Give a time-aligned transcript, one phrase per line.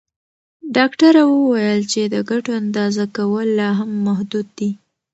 [0.75, 4.69] ډاکټره وویل چې د ګټو اندازه کول لا هم محدود دي.